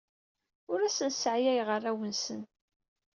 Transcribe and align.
Ur 0.71 0.79
asen-sseɛyayeɣ 0.81 1.67
arraw-nsen. 1.75 2.41